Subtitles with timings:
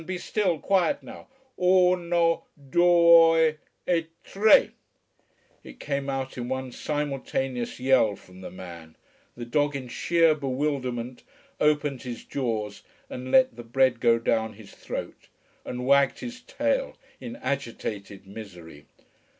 [0.03, 0.57] Be still.
[0.57, 1.27] Quiet now.
[1.61, 3.55] UNO DUE
[3.87, 4.71] E TRE!"
[5.63, 8.95] It came out in one simultaneous yell from the man,
[9.37, 11.21] the dog in sheer bewilderment
[11.59, 15.27] opened his jaws and let the bread go down his throat,
[15.65, 18.87] and wagged his tail in agitated misery.